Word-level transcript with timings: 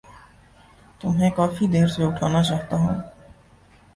تمہیں 1.01 1.29
کافی 1.35 1.65
دیر 1.67 1.87
سے 1.87 2.01
اٹھانا 2.03 2.41
چاہتا 2.43 2.75
تھا۔ 2.77 2.93